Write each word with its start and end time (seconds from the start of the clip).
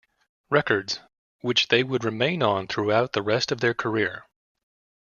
Records, 0.49 0.99
which 1.41 1.67
they 1.67 1.83
would 1.83 2.03
remain 2.03 2.41
on 2.41 2.67
throughout 2.67 3.13
the 3.13 3.21
rest 3.21 3.51
of 3.51 3.61
their 3.61 3.75
career. 3.75 4.25